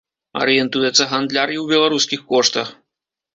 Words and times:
Арыентуецца 0.45 1.03
гандляр 1.11 1.47
і 1.57 1.59
ў 1.63 1.75
беларускіх 1.75 2.25
коштах. 2.33 2.73